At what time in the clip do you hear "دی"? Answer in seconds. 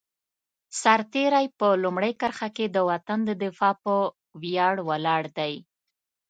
5.37-5.53